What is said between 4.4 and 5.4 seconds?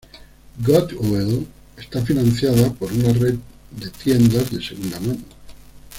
de segunda mano.